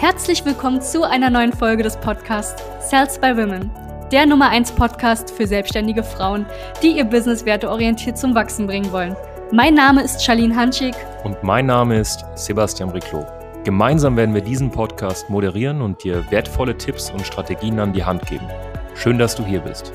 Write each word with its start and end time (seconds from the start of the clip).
Herzlich 0.00 0.42
willkommen 0.46 0.80
zu 0.80 1.02
einer 1.02 1.28
neuen 1.28 1.52
Folge 1.52 1.82
des 1.82 1.94
Podcasts 1.98 2.64
Sales 2.80 3.18
by 3.18 3.36
Women, 3.36 3.70
der 4.10 4.24
Nummer 4.24 4.48
1 4.48 4.72
Podcast 4.72 5.30
für 5.30 5.46
selbstständige 5.46 6.02
Frauen, 6.02 6.46
die 6.82 6.96
ihr 6.96 7.04
Business 7.04 7.44
werteorientiert 7.44 8.16
zum 8.16 8.34
Wachsen 8.34 8.66
bringen 8.66 8.90
wollen. 8.92 9.14
Mein 9.52 9.74
Name 9.74 10.02
ist 10.02 10.24
Charlene 10.24 10.56
Hanschig. 10.56 10.94
Und 11.22 11.42
mein 11.42 11.66
Name 11.66 12.00
ist 12.00 12.24
Sebastian 12.34 12.88
Riclo. 12.88 13.26
Gemeinsam 13.64 14.16
werden 14.16 14.34
wir 14.34 14.40
diesen 14.40 14.70
Podcast 14.70 15.28
moderieren 15.28 15.82
und 15.82 16.02
dir 16.02 16.24
wertvolle 16.30 16.78
Tipps 16.78 17.10
und 17.10 17.26
Strategien 17.26 17.78
an 17.78 17.92
die 17.92 18.02
Hand 18.02 18.24
geben. 18.24 18.46
Schön, 18.94 19.18
dass 19.18 19.34
du 19.34 19.44
hier 19.44 19.60
bist. 19.60 19.92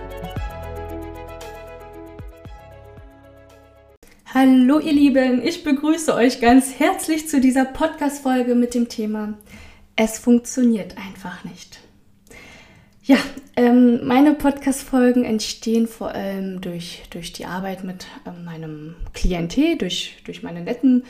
Hallo 4.35 4.77
ihr 4.77 4.93
Lieben, 4.93 5.41
ich 5.41 5.63
begrüße 5.63 6.13
euch 6.13 6.41
ganz 6.41 6.77
herzlich 6.77 7.27
zu 7.27 7.41
dieser 7.41 7.65
Podcast-Folge 7.65 8.53
mit 8.53 8.75
dem 8.75 8.87
Thema 8.87 9.33
Es 9.95 10.19
funktioniert 10.19 10.97
einfach 10.97 11.43
nicht. 11.45 11.79
Ja, 13.03 13.17
ähm, 13.55 14.05
meine 14.05 14.33
Podcast-Folgen 14.33 15.23
entstehen 15.23 15.87
vor 15.87 16.09
allem 16.09 16.59
durch, 16.59 17.03
durch 17.11 17.31
die 17.31 17.45
Arbeit 17.45 17.83
mit 17.83 18.07
ähm, 18.25 18.43
meinem 18.43 18.95
Klientel, 19.13 19.77
durch, 19.77 20.17
durch 20.25 20.41
meine 20.43 20.61
netten, 20.61 21.03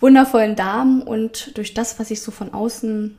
wundervollen 0.00 0.56
Damen 0.56 1.02
und 1.02 1.56
durch 1.56 1.72
das, 1.72 1.98
was 1.98 2.10
ich 2.10 2.20
so 2.20 2.30
von 2.32 2.52
außen 2.52 3.16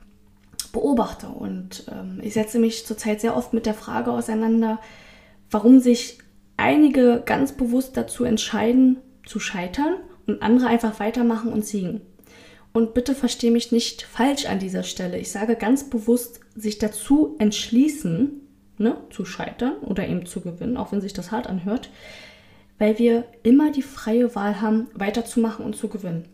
beobachte. 0.74 1.28
Und 1.28 1.86
ähm, 1.90 2.20
ich 2.22 2.34
setze 2.34 2.60
mich 2.60 2.86
zurzeit 2.86 3.22
sehr 3.22 3.36
oft 3.36 3.54
mit 3.54 3.66
der 3.66 3.74
Frage 3.74 4.12
auseinander, 4.12 4.80
warum 5.50 5.80
sich 5.80 6.20
einige 6.58 7.24
ganz 7.26 7.54
bewusst 7.54 7.96
dazu 7.96 8.24
entscheiden, 8.24 8.98
zu 9.26 9.40
scheitern 9.40 9.96
und 10.26 10.42
andere 10.42 10.68
einfach 10.68 11.00
weitermachen 11.00 11.52
und 11.54 11.66
siegen. 11.66 12.02
Und 12.78 12.94
bitte 12.94 13.16
verstehe 13.16 13.50
mich 13.50 13.72
nicht 13.72 14.04
falsch 14.04 14.46
an 14.46 14.60
dieser 14.60 14.84
Stelle. 14.84 15.18
Ich 15.18 15.32
sage 15.32 15.56
ganz 15.56 15.90
bewusst, 15.90 16.42
sich 16.54 16.78
dazu 16.78 17.36
entschließen, 17.40 18.40
ne, 18.78 18.98
zu 19.10 19.26
scheitern 19.26 19.78
oder 19.78 20.08
eben 20.08 20.28
zu 20.28 20.42
gewinnen, 20.42 20.78
auch 20.78 20.92
wenn 20.92 21.02
sich 21.02 21.14
das 21.14 21.32
hart 21.32 21.48
anhört, 21.48 21.90
weil 22.78 23.00
wir 23.00 23.26
immer 23.42 23.72
die 23.72 23.82
freie 23.82 24.36
Wahl 24.36 24.62
haben, 24.62 24.90
weiterzumachen 24.94 25.66
und 25.66 25.76
zu 25.76 25.88
gewinnen. 25.88 26.26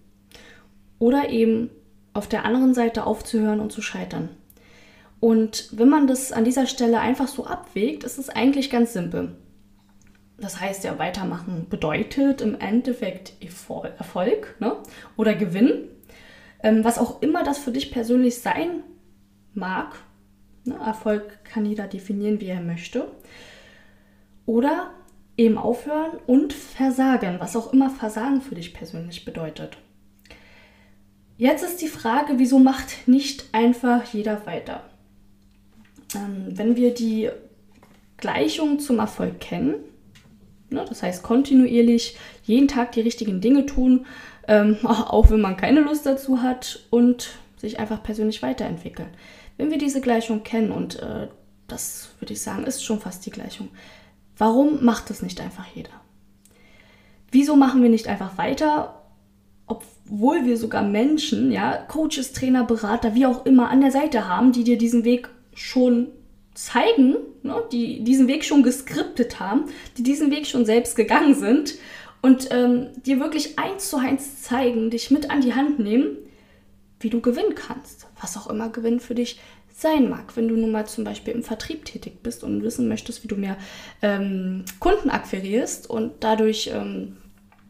Oder 1.00 1.30
eben 1.30 1.70
auf 2.12 2.28
der 2.28 2.44
anderen 2.44 2.74
Seite 2.74 3.06
aufzuhören 3.06 3.62
und 3.62 3.72
zu 3.72 3.82
scheitern. 3.82 4.28
Und 5.22 5.70
wenn 5.72 5.88
man 5.88 6.08
das 6.08 6.34
an 6.34 6.44
dieser 6.44 6.68
Stelle 6.68 7.00
einfach 7.00 7.30
so 7.30 7.46
abwägt, 7.46 8.04
ist 8.04 8.18
es 8.18 8.28
eigentlich 8.28 8.70
ganz 8.70 8.92
simpel. 8.92 9.38
Das 10.40 10.60
heißt 10.60 10.84
ja, 10.84 11.00
weitermachen 11.00 11.68
bedeutet 11.70 12.42
im 12.42 12.60
Endeffekt 12.60 13.32
Erfolg 13.40 14.58
ne? 14.60 14.76
oder 15.16 15.36
Gewinn. 15.36 15.88
Ähm, 16.64 16.84
was 16.84 16.98
auch 16.98 17.22
immer 17.22 17.44
das 17.44 17.60
für 17.60 17.72
dich 17.72 17.92
persönlich 17.92 18.40
sein 18.40 18.84
mag. 19.54 19.96
Ne? 20.66 20.76
Erfolg 20.76 21.44
kann 21.44 21.66
jeder 21.66 21.88
definieren, 21.88 22.40
wie 22.42 22.48
er 22.48 22.62
möchte. 22.62 23.12
Oder 24.46 24.92
eben 25.38 25.58
aufhören 25.58 26.18
und 26.26 26.54
versagen, 26.54 27.38
was 27.40 27.56
auch 27.56 27.74
immer 27.74 27.90
Versagen 27.90 28.42
für 28.42 28.56
dich 28.56 28.74
persönlich 28.74 29.26
bedeutet. 29.26 29.78
Jetzt 31.38 31.64
ist 31.64 31.82
die 31.82 31.88
Frage, 31.88 32.34
wieso 32.38 32.60
macht 32.60 33.08
nicht 33.08 33.46
einfach 33.52 34.06
jeder 34.14 34.46
weiter? 34.46 34.84
Ähm, 36.16 36.58
wenn 36.58 36.76
wir 36.76 36.94
die 36.94 37.30
Gleichung 38.18 38.80
zum 38.80 39.00
Erfolg 39.00 39.40
kennen, 39.40 39.76
Ne? 40.74 40.84
Das 40.90 41.04
heißt, 41.04 41.24
kontinuierlich 41.24 42.18
jeden 42.44 42.68
Tag 42.68 42.92
die 42.94 43.02
richtigen 43.02 43.40
Dinge 43.40 43.66
tun, 43.66 44.06
ähm, 44.48 44.78
auch 44.84 45.30
wenn 45.30 45.42
man 45.42 45.58
keine 45.58 45.82
Lust 45.82 46.06
dazu 46.06 46.42
hat 46.42 46.86
und 46.90 47.32
sich 47.58 47.80
einfach 47.80 48.04
persönlich 48.04 48.42
weiterentwickeln. 48.42 49.10
Wenn 49.58 49.72
wir 49.72 49.78
diese 49.78 50.02
Gleichung 50.02 50.44
kennen, 50.44 50.72
und 50.72 51.00
äh, 51.00 51.28
das 51.68 52.10
würde 52.20 52.34
ich 52.34 52.42
sagen, 52.42 52.66
ist 52.66 52.84
schon 52.84 53.00
fast 53.00 53.26
die 53.26 53.32
Gleichung, 53.32 53.70
warum 54.38 54.84
macht 54.84 55.10
es 55.10 55.22
nicht 55.22 55.40
einfach 55.40 55.66
jeder? 55.74 55.92
Wieso 57.32 57.56
machen 57.56 57.82
wir 57.82 57.90
nicht 57.90 58.08
einfach 58.08 58.38
weiter, 58.38 59.02
obwohl 59.66 60.46
wir 60.46 60.58
sogar 60.58 60.84
Menschen, 60.84 61.52
ja, 61.52 61.78
Coaches, 61.78 62.34
Trainer, 62.34 62.64
Berater, 62.64 63.16
wie 63.16 63.26
auch 63.26 63.46
immer 63.46 63.70
an 63.70 63.82
der 63.82 63.92
Seite 63.92 64.28
haben, 64.28 64.52
die 64.52 64.64
dir 64.64 64.78
diesen 64.78 65.04
Weg 65.04 65.30
schon 65.54 66.08
zeigen, 66.54 67.16
ne, 67.42 67.56
die 67.72 68.04
diesen 68.04 68.28
Weg 68.28 68.46
schon 68.46 68.64
geskriptet 68.64 69.40
haben, 69.40 69.66
die 69.98 70.04
diesen 70.04 70.32
Weg 70.32 70.46
schon 70.46 70.66
selbst 70.66 70.96
gegangen 70.96 71.34
sind 71.34 71.76
und 72.24 72.48
ähm, 72.52 72.88
dir 73.06 73.20
wirklich 73.20 73.60
eins 73.60 73.90
zu 73.90 73.98
eins 73.98 74.42
zeigen, 74.42 74.90
dich 74.90 75.12
mit 75.12 75.30
an 75.30 75.42
die 75.42 75.54
Hand 75.54 75.78
nehmen, 75.78 76.18
wie 77.02 77.10
du 77.10 77.20
gewinnen 77.20 77.54
kannst. 77.54 78.08
Was 78.20 78.38
auch 78.38 78.48
immer 78.48 78.70
Gewinn 78.70 79.02
für 79.02 79.14
dich 79.14 79.42
sein 79.70 80.10
mag. 80.10 80.38
Wenn 80.38 80.48
du 80.48 80.56
nun 80.56 80.72
mal 80.72 80.88
zum 80.88 81.04
Beispiel 81.04 81.34
im 81.34 81.44
Vertrieb 81.44 81.84
tätig 81.84 82.24
bist 82.24 82.46
und 82.46 82.64
wissen 82.64 82.88
möchtest, 82.88 83.26
wie 83.26 83.28
du 83.28 83.36
mehr 83.36 83.58
ähm, 84.02 84.64
Kunden 84.80 85.10
akquirierst 85.10 85.90
und 85.90 86.14
dadurch 86.22 86.72
ähm, 86.74 87.18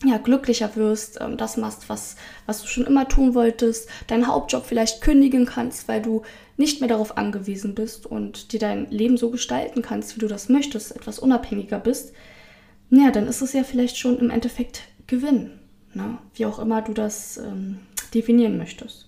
ja, 0.06 0.18
glücklicher 0.18 0.76
wirst, 0.76 1.20
ähm, 1.20 1.36
das 1.36 1.58
machst, 1.58 1.90
was, 1.90 2.16
was 2.46 2.62
du 2.62 2.68
schon 2.68 2.86
immer 2.86 3.08
tun 3.08 3.34
wolltest, 3.34 3.90
deinen 4.06 4.28
Hauptjob 4.28 4.68
vielleicht 4.68 5.02
kündigen 5.02 5.48
kannst, 5.48 5.88
weil 5.88 6.04
du 6.04 6.22
nicht 6.58 6.80
mehr 6.80 6.90
darauf 6.90 7.18
angewiesen 7.18 7.74
bist 7.74 8.06
und 8.06 8.54
dir 8.54 8.60
dein 8.60 8.92
Leben 8.92 9.18
so 9.18 9.32
gestalten 9.32 9.82
kannst, 9.82 10.16
wie 10.16 10.20
du 10.20 10.28
das 10.28 10.48
möchtest, 10.48 10.96
etwas 10.96 11.18
unabhängiger 11.18 11.80
bist, 11.80 12.14
naja, 12.94 13.10
dann 13.10 13.26
ist 13.26 13.42
es 13.42 13.54
ja 13.54 13.64
vielleicht 13.64 13.98
schon 13.98 14.20
im 14.20 14.30
Endeffekt 14.30 14.84
Gewinn, 15.08 15.50
ne? 15.96 16.20
wie 16.36 16.46
auch 16.46 16.60
immer 16.60 16.84
du 16.84 16.94
das 16.94 17.38
ähm, 17.38 17.80
definieren 18.14 18.60
möchtest. 18.60 19.08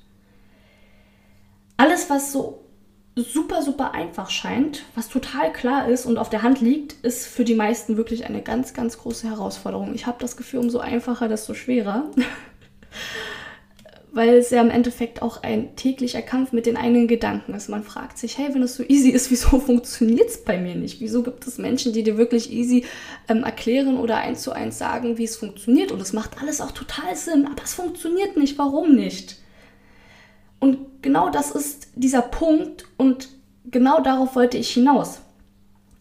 Alles, 1.77 2.09
was 2.09 2.31
so 2.31 2.63
super, 3.15 3.61
super 3.61 3.93
einfach 3.93 4.31
scheint, 4.31 4.85
was 4.95 5.07
total 5.07 5.53
klar 5.53 5.87
ist 5.87 6.07
und 6.07 6.17
auf 6.17 6.29
der 6.29 6.41
Hand 6.41 6.61
liegt, 6.61 6.93
ist 7.05 7.27
für 7.27 7.45
die 7.45 7.53
meisten 7.53 7.95
wirklich 7.95 8.25
eine 8.25 8.41
ganz, 8.41 8.73
ganz 8.73 8.97
große 8.97 9.29
Herausforderung. 9.29 9.93
Ich 9.93 10.07
habe 10.07 10.17
das 10.19 10.35
Gefühl, 10.35 10.61
umso 10.61 10.79
einfacher, 10.79 11.27
desto 11.27 11.53
schwerer. 11.53 12.09
Weil 14.15 14.35
es 14.35 14.49
ja 14.49 14.61
im 14.61 14.69
Endeffekt 14.69 15.21
auch 15.21 15.43
ein 15.43 15.75
täglicher 15.75 16.21
Kampf 16.21 16.53
mit 16.53 16.65
den 16.65 16.77
eigenen 16.77 17.09
Gedanken 17.09 17.53
ist. 17.53 17.67
Man 17.67 17.83
fragt 17.83 18.17
sich, 18.17 18.37
hey, 18.37 18.47
wenn 18.53 18.63
es 18.63 18.75
so 18.75 18.83
easy 18.87 19.09
ist, 19.09 19.29
wieso 19.31 19.59
funktioniert 19.59 20.29
es 20.29 20.43
bei 20.43 20.57
mir 20.57 20.73
nicht? 20.73 21.01
Wieso 21.01 21.21
gibt 21.21 21.45
es 21.45 21.57
Menschen, 21.57 21.91
die 21.91 22.01
dir 22.01 22.17
wirklich 22.17 22.49
easy 22.49 22.85
ähm, 23.27 23.43
erklären 23.43 23.97
oder 23.97 24.15
eins 24.15 24.41
zu 24.41 24.53
eins 24.53 24.77
sagen, 24.77 25.17
wie 25.17 25.25
es 25.25 25.35
funktioniert? 25.35 25.91
Und 25.91 26.01
es 26.01 26.13
macht 26.13 26.41
alles 26.41 26.61
auch 26.61 26.71
total 26.71 27.13
Sinn, 27.15 27.45
aber 27.45 27.61
es 27.61 27.73
funktioniert 27.73 28.37
nicht. 28.37 28.57
Warum 28.57 28.95
nicht? 28.95 29.37
Und 30.59 30.77
genau 31.01 31.29
das 31.29 31.51
ist 31.51 31.89
dieser 31.95 32.21
Punkt 32.21 32.85
und 32.97 33.27
genau 33.69 34.01
darauf 34.01 34.35
wollte 34.35 34.57
ich 34.57 34.71
hinaus. 34.71 35.19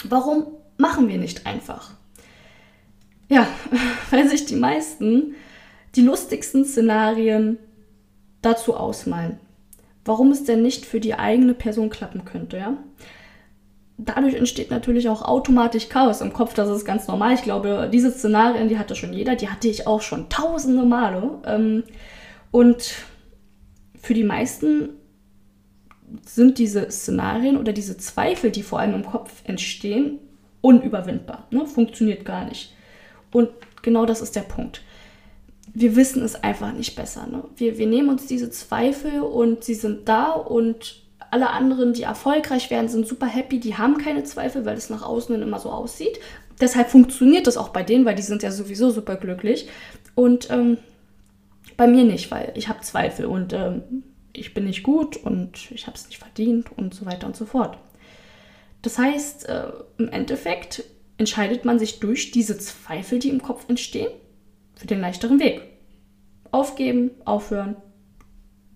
Warum 0.04 0.46
machen 0.78 1.08
wir 1.08 1.18
nicht 1.18 1.46
einfach? 1.46 1.90
Ja, 3.28 3.48
weil 4.10 4.28
sich 4.28 4.46
die 4.46 4.54
meisten 4.54 5.34
die 5.96 6.02
lustigsten 6.02 6.64
Szenarien 6.64 7.58
dazu 8.44 8.76
ausmalen. 8.76 9.38
Warum 10.04 10.30
es 10.30 10.44
denn 10.44 10.62
nicht 10.62 10.84
für 10.84 11.00
die 11.00 11.14
eigene 11.14 11.54
Person 11.54 11.90
klappen 11.90 12.24
könnte, 12.24 12.58
ja? 12.58 12.76
Dadurch 13.96 14.34
entsteht 14.34 14.72
natürlich 14.72 15.08
auch 15.08 15.22
automatisch 15.22 15.88
Chaos 15.88 16.20
im 16.20 16.32
Kopf, 16.32 16.54
das 16.54 16.68
ist 16.68 16.84
ganz 16.84 17.06
normal. 17.06 17.34
Ich 17.34 17.42
glaube, 17.42 17.88
diese 17.92 18.10
Szenarien, 18.10 18.68
die 18.68 18.78
hatte 18.78 18.96
schon 18.96 19.12
jeder, 19.12 19.36
die 19.36 19.48
hatte 19.48 19.68
ich 19.68 19.86
auch 19.86 20.02
schon 20.02 20.28
tausende 20.28 20.84
Male. 20.84 21.38
Ähm, 21.46 21.84
und 22.50 22.94
für 24.00 24.14
die 24.14 24.24
meisten 24.24 24.90
sind 26.26 26.58
diese 26.58 26.90
Szenarien 26.90 27.56
oder 27.56 27.72
diese 27.72 27.96
Zweifel, 27.96 28.50
die 28.50 28.62
vor 28.62 28.80
allem 28.80 28.94
im 28.94 29.06
Kopf 29.06 29.42
entstehen, 29.44 30.18
unüberwindbar. 30.60 31.46
Ne? 31.50 31.66
Funktioniert 31.66 32.24
gar 32.24 32.46
nicht. 32.46 32.74
Und 33.32 33.50
genau 33.82 34.06
das 34.06 34.20
ist 34.20 34.36
der 34.36 34.42
Punkt. 34.42 34.82
Wir 35.74 35.96
wissen 35.96 36.22
es 36.22 36.36
einfach 36.36 36.72
nicht 36.72 36.94
besser. 36.94 37.26
Ne? 37.26 37.44
Wir, 37.56 37.78
wir 37.78 37.86
nehmen 37.86 38.08
uns 38.08 38.26
diese 38.26 38.50
Zweifel 38.50 39.20
und 39.20 39.64
sie 39.64 39.74
sind 39.74 40.08
da 40.08 40.30
und 40.30 41.02
alle 41.30 41.50
anderen, 41.50 41.92
die 41.92 42.04
erfolgreich 42.04 42.70
werden, 42.70 42.88
sind 42.88 43.08
super 43.08 43.26
happy, 43.26 43.58
die 43.58 43.76
haben 43.76 43.98
keine 43.98 44.22
Zweifel, 44.22 44.64
weil 44.64 44.76
es 44.76 44.88
nach 44.88 45.02
außen 45.02 45.42
immer 45.42 45.58
so 45.58 45.70
aussieht. 45.70 46.20
Deshalb 46.60 46.90
funktioniert 46.90 47.48
das 47.48 47.56
auch 47.56 47.70
bei 47.70 47.82
denen, 47.82 48.04
weil 48.04 48.14
die 48.14 48.22
sind 48.22 48.44
ja 48.44 48.52
sowieso 48.52 48.90
super 48.90 49.16
glücklich. 49.16 49.68
Und 50.14 50.48
ähm, 50.50 50.78
bei 51.76 51.88
mir 51.88 52.04
nicht, 52.04 52.30
weil 52.30 52.52
ich 52.54 52.68
habe 52.68 52.82
Zweifel 52.82 53.26
und 53.26 53.52
ähm, 53.52 53.82
ich 54.32 54.54
bin 54.54 54.64
nicht 54.64 54.82
gut 54.82 55.16
und 55.16 55.70
ich 55.72 55.86
habe 55.86 55.96
es 55.96 56.06
nicht 56.06 56.18
verdient 56.18 56.66
und 56.76 56.94
so 56.94 57.06
weiter 57.06 57.26
und 57.26 57.36
so 57.36 57.46
fort. 57.46 57.78
Das 58.82 58.98
heißt, 58.98 59.48
äh, 59.48 59.72
im 59.98 60.08
Endeffekt 60.08 60.84
entscheidet 61.18 61.64
man 61.64 61.78
sich 61.78 62.00
durch 62.00 62.30
diese 62.30 62.58
Zweifel, 62.58 63.18
die 63.18 63.30
im 63.30 63.42
Kopf 63.42 63.68
entstehen, 63.68 64.10
für 64.74 64.86
den 64.86 65.00
leichteren 65.00 65.40
Weg. 65.40 65.62
Aufgeben, 66.54 67.10
aufhören, 67.24 67.76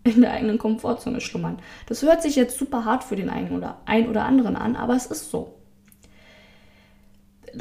in 0.04 0.20
der 0.20 0.32
eigenen 0.32 0.58
Komfortzone 0.58 1.20
schlummern. 1.20 1.58
Das 1.86 2.02
hört 2.02 2.22
sich 2.22 2.36
jetzt 2.36 2.58
super 2.58 2.84
hart 2.84 3.04
für 3.04 3.16
den 3.16 3.30
einen 3.30 3.56
oder 3.56 3.80
ein 3.84 4.08
oder 4.08 4.24
anderen 4.24 4.56
an, 4.56 4.76
aber 4.76 4.96
es 4.96 5.06
ist 5.06 5.30
so 5.30 5.58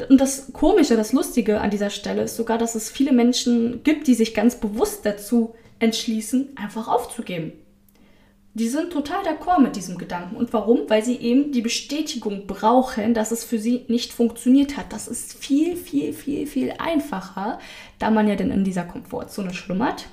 und 0.08 0.20
das 0.20 0.52
Komische, 0.52 0.96
das 0.96 1.12
Lustige 1.12 1.60
an 1.60 1.70
dieser 1.70 1.90
Stelle 1.90 2.22
ist 2.22 2.36
sogar, 2.36 2.58
dass 2.58 2.74
es 2.74 2.90
viele 2.90 3.12
Menschen 3.12 3.82
gibt, 3.82 4.06
die 4.06 4.14
sich 4.14 4.34
ganz 4.34 4.56
bewusst 4.56 5.04
dazu 5.04 5.54
entschließen, 5.78 6.56
einfach 6.56 6.88
aufzugeben. 6.88 7.52
Die 8.58 8.68
sind 8.68 8.92
total 8.92 9.22
d'accord 9.24 9.60
mit 9.60 9.76
diesem 9.76 9.98
Gedanken. 9.98 10.36
Und 10.36 10.52
warum? 10.52 10.88
Weil 10.88 11.04
sie 11.04 11.16
eben 11.16 11.52
die 11.52 11.62
Bestätigung 11.62 12.46
brauchen, 12.46 13.14
dass 13.14 13.30
es 13.30 13.44
für 13.44 13.58
sie 13.58 13.84
nicht 13.88 14.12
funktioniert 14.12 14.76
hat. 14.76 14.92
Das 14.92 15.06
ist 15.06 15.38
viel, 15.38 15.76
viel, 15.76 16.12
viel, 16.12 16.46
viel 16.46 16.74
einfacher, 16.78 17.58
da 17.98 18.10
man 18.10 18.26
ja 18.26 18.34
dann 18.34 18.50
in 18.50 18.64
dieser 18.64 18.84
Komfortzone 18.84 19.54
schlummert 19.54 20.06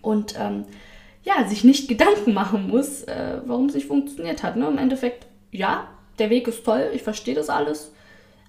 und 0.00 0.34
ähm, 0.38 0.64
ja, 1.24 1.46
sich 1.48 1.64
nicht 1.64 1.88
Gedanken 1.88 2.32
machen 2.34 2.68
muss, 2.68 3.02
äh, 3.02 3.40
warum 3.44 3.66
es 3.66 3.74
nicht 3.74 3.88
funktioniert 3.88 4.42
hat. 4.42 4.56
Ne? 4.56 4.68
Im 4.68 4.78
Endeffekt, 4.78 5.26
ja, 5.50 5.88
der 6.18 6.30
Weg 6.30 6.48
ist 6.48 6.64
toll, 6.64 6.90
ich 6.94 7.02
verstehe 7.02 7.34
das 7.34 7.50
alles, 7.50 7.92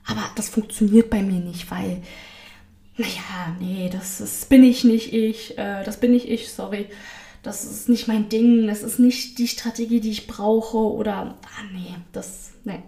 aber 0.05 0.23
das 0.35 0.47
funktioniert 0.47 1.09
bei 1.09 1.21
mir 1.21 1.39
nicht, 1.39 1.69
weil, 1.69 2.01
naja, 2.95 3.55
nee, 3.59 3.89
das, 3.91 4.19
das 4.19 4.45
bin 4.45 4.63
ich 4.63 4.85
nicht 4.85 5.11
ich, 5.11 5.57
äh, 5.57 5.83
das 5.83 5.99
bin 5.99 6.11
nicht 6.11 6.29
ich, 6.29 6.49
sorry 6.49 6.87
das 7.47 7.63
ist 7.63 7.87
nicht 7.87 8.09
mein 8.09 8.27
Ding, 8.27 8.67
das 8.67 8.83
ist 8.83 8.99
nicht 8.99 9.39
die 9.39 9.47
Strategie, 9.47 10.01
die 10.01 10.11
ich 10.11 10.27
brauche 10.27 10.77
oder, 10.77 11.37
ah 11.41 11.63
nee, 11.71 11.95
das, 12.11 12.51
nee, 12.65 12.83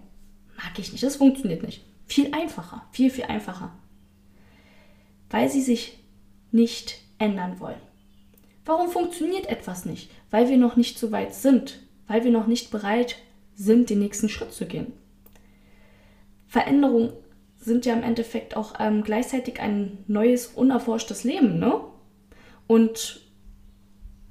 mag 0.57 0.77
ich 0.77 0.91
nicht, 0.91 1.03
das 1.03 1.15
funktioniert 1.15 1.63
nicht. 1.63 1.85
Viel 2.05 2.33
einfacher, 2.33 2.85
viel, 2.91 3.09
viel 3.09 3.23
einfacher. 3.23 3.71
Weil 5.29 5.49
sie 5.49 5.61
sich 5.61 5.99
nicht 6.51 6.99
ändern 7.19 7.61
wollen. 7.61 7.79
Warum 8.65 8.89
funktioniert 8.89 9.45
etwas 9.45 9.85
nicht? 9.85 10.11
Weil 10.29 10.49
wir 10.49 10.57
noch 10.57 10.75
nicht 10.75 10.99
so 10.99 11.11
weit 11.13 11.33
sind, 11.33 11.79
weil 12.07 12.25
wir 12.25 12.31
noch 12.31 12.47
nicht 12.47 12.69
bereit 12.69 13.15
sind, 13.55 13.89
den 13.89 13.99
nächsten 13.99 14.27
Schritt 14.27 14.51
zu 14.51 14.65
gehen. 14.65 14.91
Veränderungen 16.47 17.13
sind 17.59 17.85
ja 17.85 17.93
im 17.93 18.03
Endeffekt 18.03 18.57
auch 18.57 18.73
ähm, 18.79 19.03
gleichzeitig 19.03 19.61
ein 19.61 19.99
neues, 20.07 20.47
unerforschtes 20.47 21.23
Leben, 21.23 21.59
ne? 21.59 21.79
Und 22.67 23.28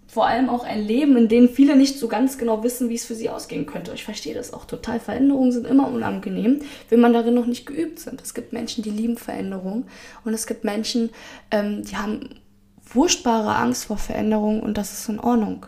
vor 0.09 0.27
allem 0.27 0.49
auch 0.49 0.65
ein 0.65 0.83
Leben, 0.83 1.17
in 1.19 1.29
dem 1.29 1.51
viele 1.51 1.77
nicht 1.77 1.99
so 1.99 2.09
ganz 2.09 2.39
genau 2.39 2.65
wissen, 2.65 2.89
wie 2.89 2.95
es 2.95 3.05
für 3.05 3.15
sie 3.15 3.29
ausgehen 3.29 3.67
könnte. 3.67 3.93
Ich 3.95 4.05
verstehe 4.05 4.35
das 4.35 4.55
auch 4.55 4.65
total. 4.65 5.01
Veränderungen 5.01 5.53
sind 5.53 5.67
immer 5.67 5.87
unangenehm, 5.87 6.63
wenn 6.89 7.01
man 7.01 7.13
darin 7.13 7.35
noch 7.35 7.45
nicht 7.45 7.67
geübt 7.67 8.01
sind. 8.01 8.23
Es 8.23 8.33
gibt 8.33 8.55
Menschen, 8.55 8.83
die 8.83 8.91
lieben 8.91 9.19
Veränderungen 9.19 9.85
und 10.25 10.33
es 10.33 10.47
gibt 10.47 10.65
Menschen, 10.65 11.11
ähm, 11.51 11.83
die 11.85 11.97
haben 11.97 12.41
furchtbare 12.83 13.55
Angst 13.57 13.85
vor 13.85 13.99
Veränderungen 13.99 14.61
und 14.61 14.79
das 14.79 14.95
ist 14.95 15.09
in 15.11 15.21
Ordnung. 15.21 15.67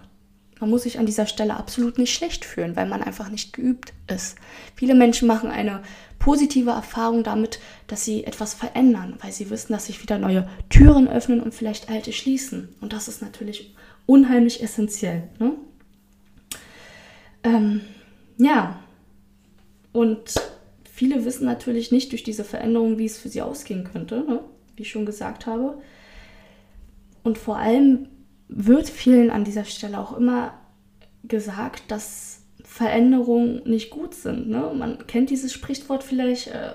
Man 0.58 0.70
muss 0.70 0.82
sich 0.82 0.98
an 0.98 1.06
dieser 1.06 1.26
Stelle 1.26 1.56
absolut 1.56 1.98
nicht 1.98 2.14
schlecht 2.14 2.44
fühlen, 2.44 2.76
weil 2.76 2.86
man 2.86 3.02
einfach 3.02 3.28
nicht 3.28 3.52
geübt 3.52 3.92
ist. 4.06 4.36
Viele 4.74 4.94
Menschen 4.94 5.28
machen 5.28 5.50
eine 5.50 5.82
positive 6.18 6.70
Erfahrung 6.70 7.24
damit, 7.24 7.60
dass 7.86 8.04
sie 8.04 8.24
etwas 8.24 8.54
verändern, 8.54 9.14
weil 9.22 9.32
sie 9.32 9.50
wissen, 9.50 9.72
dass 9.72 9.86
sich 9.86 10.02
wieder 10.02 10.18
neue 10.18 10.48
Türen 10.68 11.08
öffnen 11.08 11.40
und 11.42 11.54
vielleicht 11.54 11.90
alte 11.90 12.12
schließen. 12.12 12.74
Und 12.80 12.92
das 12.92 13.08
ist 13.08 13.22
natürlich 13.22 13.74
unheimlich 14.06 14.62
essentiell. 14.62 15.28
Ne? 15.38 15.52
Ähm, 17.42 17.80
ja, 18.38 18.80
und 19.92 20.34
viele 20.84 21.24
wissen 21.24 21.46
natürlich 21.46 21.92
nicht 21.92 22.12
durch 22.12 22.22
diese 22.22 22.44
Veränderung, 22.44 22.98
wie 22.98 23.06
es 23.06 23.18
für 23.18 23.28
sie 23.28 23.42
ausgehen 23.42 23.84
könnte, 23.84 24.24
ne? 24.26 24.40
wie 24.76 24.82
ich 24.82 24.90
schon 24.90 25.06
gesagt 25.06 25.46
habe. 25.46 25.80
Und 27.22 27.38
vor 27.38 27.56
allem 27.56 28.08
wird 28.48 28.88
vielen 28.88 29.30
an 29.30 29.44
dieser 29.44 29.64
Stelle 29.64 29.98
auch 29.98 30.16
immer 30.16 30.54
gesagt, 31.24 31.90
dass 31.90 32.42
Veränderungen 32.64 33.62
nicht 33.64 33.90
gut 33.90 34.14
sind. 34.14 34.48
Ne? 34.48 34.72
Man 34.74 35.06
kennt 35.06 35.30
dieses 35.30 35.52
Sprichwort 35.52 36.02
vielleicht, 36.02 36.48
äh, 36.48 36.72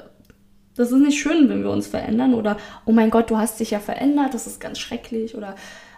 das 0.76 0.92
ist 0.92 1.00
nicht 1.00 1.20
schön, 1.20 1.48
wenn 1.50 1.64
wir 1.64 1.72
uns 1.72 1.88
verändern 1.88 2.34
oder, 2.34 2.58
oh 2.86 2.92
mein 2.92 3.10
Gott, 3.10 3.30
du 3.30 3.38
hast 3.38 3.60
dich 3.60 3.72
ja 3.72 3.80
verändert, 3.80 4.34
das 4.34 4.46
ist 4.46 4.60
ganz 4.60 4.78
schrecklich 4.78 5.36
oder 5.36 5.56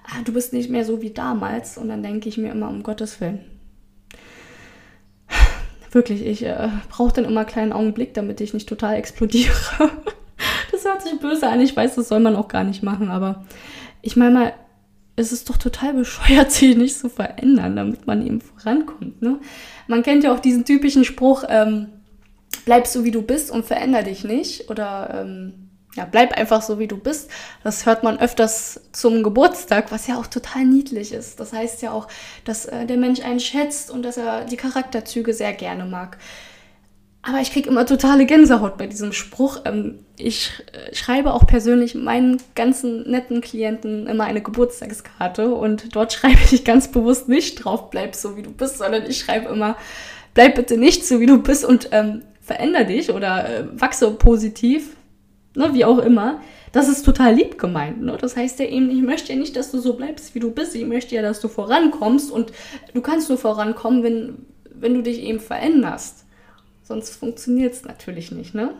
ah, 0.07 0.21
du 0.23 0.33
bist 0.33 0.53
nicht 0.53 0.69
mehr 0.69 0.85
so 0.85 1.01
wie 1.01 1.11
damals. 1.11 1.77
Und 1.77 1.89
dann 1.89 2.03
denke 2.03 2.29
ich 2.29 2.37
mir 2.37 2.51
immer, 2.51 2.69
um 2.69 2.83
Gottes 2.83 3.21
Willen. 3.21 3.39
Wirklich, 5.91 6.25
ich 6.25 6.43
äh, 6.43 6.69
brauche 6.89 7.13
dann 7.13 7.25
immer 7.25 7.41
einen 7.41 7.49
kleinen 7.49 7.73
Augenblick, 7.73 8.13
damit 8.13 8.41
ich 8.41 8.53
nicht 8.53 8.67
total 8.67 8.95
explodiere. 8.95 9.53
das 10.71 10.85
hört 10.85 11.01
sich 11.01 11.19
böse 11.19 11.47
an, 11.47 11.61
ich 11.61 11.75
weiß, 11.75 11.95
das 11.95 12.09
soll 12.09 12.19
man 12.19 12.35
auch 12.35 12.47
gar 12.49 12.63
nicht 12.63 12.83
machen, 12.83 13.09
aber 13.09 13.45
ich 14.01 14.15
meine 14.15 14.33
mal, 14.33 14.53
es 15.15 15.31
ist 15.31 15.49
doch 15.49 15.57
total 15.57 15.93
bescheuert, 15.93 16.51
sich 16.53 16.77
nicht 16.77 16.97
zu 16.97 17.09
verändern, 17.09 17.75
damit 17.75 18.05
man 18.07 18.25
eben 18.25 18.41
vorankommt. 18.41 19.21
Ne? 19.21 19.39
Man 19.87 20.03
kennt 20.03 20.23
ja 20.23 20.33
auch 20.33 20.39
diesen 20.39 20.65
typischen 20.65 21.03
Spruch, 21.03 21.43
ähm, 21.49 21.87
bleib 22.65 22.87
so 22.87 23.03
wie 23.03 23.11
du 23.11 23.21
bist 23.21 23.49
und 23.51 23.65
veränder 23.65 24.03
dich 24.03 24.23
nicht. 24.23 24.69
Oder 24.69 25.21
ähm, 25.21 25.66
ja, 25.97 26.05
bleib 26.09 26.37
einfach 26.37 26.61
so, 26.61 26.79
wie 26.79 26.87
du 26.87 26.95
bist. 26.95 27.29
Das 27.63 27.85
hört 27.85 28.03
man 28.03 28.19
öfters 28.19 28.79
zum 28.91 29.23
Geburtstag, 29.23 29.91
was 29.91 30.07
ja 30.07 30.17
auch 30.17 30.27
total 30.27 30.63
niedlich 30.63 31.11
ist. 31.11 31.39
Das 31.39 31.51
heißt 31.51 31.81
ja 31.81 31.91
auch, 31.91 32.07
dass 32.45 32.65
äh, 32.65 32.85
der 32.85 32.97
Mensch 32.97 33.21
einen 33.21 33.39
schätzt 33.39 33.91
und 33.91 34.03
dass 34.03 34.15
er 34.15 34.45
die 34.45 34.57
Charakterzüge 34.57 35.33
sehr 35.33 35.53
gerne 35.53 35.85
mag. 35.85 36.17
Aber 37.23 37.41
ich 37.41 37.51
kriege 37.51 37.69
immer 37.69 37.85
totale 37.85 38.25
Gänsehaut 38.25 38.77
bei 38.77 38.87
diesem 38.87 39.11
Spruch. 39.11 39.61
Ähm, 39.65 40.05
ich 40.17 40.51
äh, 40.71 40.95
schreibe 40.95 41.33
auch 41.33 41.47
persönlich 41.47 41.95
meinen 41.95 42.41
ganzen 42.55 43.09
netten 43.09 43.41
Klienten 43.41 44.07
immer 44.07 44.25
eine 44.25 44.41
Geburtstagskarte 44.41 45.53
und 45.53 45.95
dort 45.95 46.13
schreibe 46.13 46.39
ich 46.51 46.63
ganz 46.63 46.89
bewusst 46.89 47.27
nicht 47.27 47.55
drauf, 47.55 47.89
bleib 47.89 48.15
so, 48.15 48.37
wie 48.37 48.43
du 48.43 48.51
bist, 48.51 48.77
sondern 48.77 49.03
ich 49.07 49.17
schreibe 49.17 49.49
immer, 49.49 49.75
bleib 50.35 50.55
bitte 50.55 50.77
nicht 50.77 51.05
so, 51.05 51.19
wie 51.19 51.25
du 51.25 51.41
bist 51.41 51.65
und 51.65 51.89
ähm, 51.91 52.21
veränder 52.39 52.83
dich 52.83 53.09
oder 53.09 53.49
äh, 53.49 53.81
wachse 53.81 54.11
positiv 54.11 54.91
ne, 55.57 55.73
wie 55.73 55.83
auch 55.85 55.99
immer, 55.99 56.39
das 56.71 56.87
ist 56.87 57.03
total 57.03 57.33
lieb 57.33 57.57
gemeint. 57.57 58.01
Ne? 58.01 58.17
Das 58.19 58.37
heißt 58.37 58.59
ja 58.59 58.65
eben, 58.65 58.89
ich 58.89 59.01
möchte 59.01 59.33
ja 59.33 59.39
nicht, 59.39 59.55
dass 59.55 59.71
du 59.71 59.79
so 59.79 59.93
bleibst, 59.93 60.35
wie 60.35 60.39
du 60.39 60.51
bist. 60.51 60.75
Ich 60.75 60.85
möchte 60.85 61.15
ja, 61.15 61.21
dass 61.21 61.41
du 61.41 61.47
vorankommst 61.47 62.31
und 62.31 62.51
du 62.93 63.01
kannst 63.01 63.29
nur 63.29 63.37
vorankommen, 63.37 64.03
wenn, 64.03 64.45
wenn 64.69 64.93
du 64.93 65.01
dich 65.01 65.19
eben 65.19 65.39
veränderst. 65.39 66.25
Sonst 66.83 67.09
funktioniert 67.17 67.73
es 67.73 67.83
natürlich 67.83 68.31
nicht. 68.31 68.53
Ne? 68.53 68.71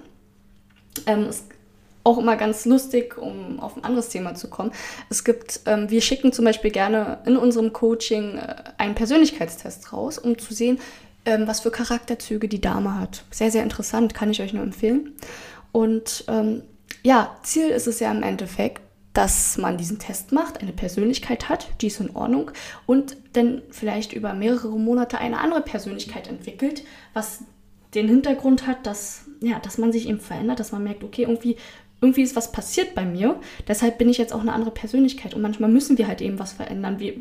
Ähm, 1.06 1.28
ist 1.28 1.46
auch 2.04 2.18
immer 2.18 2.38
ganz 2.38 2.66
lustig, 2.66 3.18
um 3.18 3.60
auf 3.60 3.76
ein 3.76 3.84
anderes 3.84 4.10
Thema 4.10 4.34
zu 4.36 4.50
kommen. 4.50 4.72
Es 5.10 5.26
gibt, 5.26 5.62
ähm, 5.66 5.90
wir 5.90 6.02
schicken 6.02 6.32
zum 6.32 6.46
Beispiel 6.46 6.72
gerne 6.72 7.20
in 7.26 7.36
unserem 7.36 7.74
Coaching 7.74 8.38
äh, 8.38 8.56
einen 8.78 8.96
Persönlichkeitstest 8.96 9.92
raus, 9.92 10.18
um 10.18 10.38
zu 10.38 10.54
sehen, 10.54 10.80
ähm, 11.26 11.48
was 11.48 11.60
für 11.60 11.72
Charakterzüge 11.72 12.48
die 12.48 12.62
Dame 12.62 12.98
hat. 12.98 13.24
Sehr, 13.32 13.52
sehr 13.52 13.64
interessant, 13.64 14.14
kann 14.14 14.32
ich 14.32 14.42
euch 14.42 14.54
nur 14.54 14.64
empfehlen. 14.64 15.14
Und 15.78 16.24
ähm, 16.28 16.64
ja, 17.04 17.38
Ziel 17.44 17.68
ist 17.68 17.86
es 17.86 18.00
ja 18.00 18.12
im 18.12 18.24
Endeffekt, 18.24 18.82
dass 19.14 19.60
man 19.60 19.78
diesen 19.78 20.00
Test 20.00 20.32
macht, 20.32 20.60
eine 20.60 20.74
Persönlichkeit 20.74 21.50
hat, 21.50 21.68
die 21.82 21.88
ist 21.88 22.00
in 22.00 22.16
Ordnung 22.16 22.50
und 22.88 23.16
dann 23.34 23.62
vielleicht 23.70 24.12
über 24.12 24.34
mehrere 24.34 24.80
Monate 24.80 25.20
eine 25.20 25.40
andere 25.40 25.62
Persönlichkeit 25.62 26.30
entwickelt, 26.30 26.84
was 27.14 27.44
den 27.94 28.07
Hintergrund 28.07 28.66
hat, 28.66 28.88
dass, 28.88 29.26
ja, 29.40 29.60
dass 29.60 29.78
man 29.78 29.92
sich 29.92 30.10
eben 30.10 30.19
verändert, 30.19 30.60
dass 30.60 30.72
man 30.72 30.84
merkt, 30.84 31.04
okay, 31.04 31.22
irgendwie, 31.22 31.57
irgendwie 32.02 32.24
ist 32.24 32.36
was 32.36 32.52
passiert 32.52 32.96
bei 32.96 33.06
mir, 33.06 33.40
deshalb 33.68 34.00
bin 34.00 34.10
ich 34.10 34.18
jetzt 34.18 34.34
auch 34.34 34.42
eine 34.42 34.54
andere 34.54 34.72
Persönlichkeit 34.72 35.36
und 35.36 35.44
manchmal 35.44 35.69
müssen 35.69 36.00
wir 36.00 36.07
halt 36.07 36.22
eben 36.22 36.40
was 36.40 36.54
verändern. 36.54 36.98
Wir, 37.00 37.14